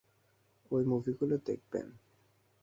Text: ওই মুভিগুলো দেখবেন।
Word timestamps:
ওই 0.71 0.83
মুভিগুলো 0.83 1.35
দেখবেন। 1.45 1.87